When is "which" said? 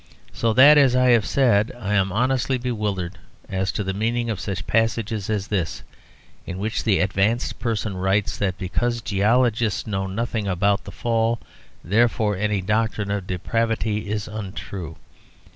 6.57-6.83